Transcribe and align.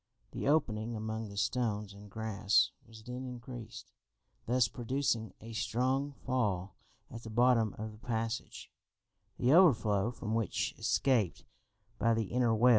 The 0.31 0.47
opening 0.47 0.95
among 0.95 1.29
the 1.29 1.37
stones 1.37 1.93
and 1.93 2.09
grass 2.09 2.71
was 2.87 3.03
then 3.03 3.23
increased, 3.23 3.91
thus 4.47 4.67
producing 4.67 5.31
a 5.39 5.53
strong 5.53 6.13
fall 6.25 6.75
at 7.11 7.21
the 7.21 7.29
bottom 7.29 7.75
of 7.77 7.91
the 7.91 7.99
passage, 7.99 8.71
the 9.37 9.53
overflow 9.53 10.09
from 10.09 10.33
which 10.33 10.73
escaped 10.79 11.45
by 11.99 12.15
the 12.15 12.31
inner 12.33 12.51
well. 12.55 12.69